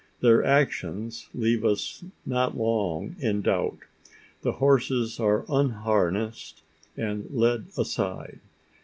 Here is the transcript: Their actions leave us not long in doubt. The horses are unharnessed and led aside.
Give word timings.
Their 0.21 0.43
actions 0.43 1.29
leave 1.31 1.63
us 1.63 2.03
not 2.25 2.57
long 2.57 3.15
in 3.19 3.43
doubt. 3.43 3.77
The 4.41 4.53
horses 4.53 5.19
are 5.19 5.45
unharnessed 5.47 6.63
and 6.97 7.29
led 7.29 7.67
aside. 7.77 8.39